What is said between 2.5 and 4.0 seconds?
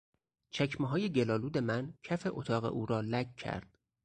او را لک کرد.